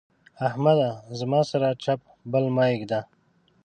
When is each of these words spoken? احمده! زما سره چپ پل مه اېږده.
احمده! 0.47 0.89
زما 1.19 1.41
سره 1.51 1.67
چپ 1.83 1.99
پل 2.31 2.45
مه 2.55 2.63
اېږده. 2.71 2.99